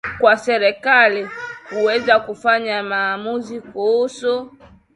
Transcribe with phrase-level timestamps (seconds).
[0.19, 1.29] kwa serikali
[1.69, 4.53] kuweza kufanya maamuzi kuhusu